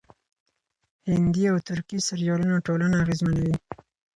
[1.09, 3.53] هندي او ترکي سريالونه ټولنه اغېزمنوي.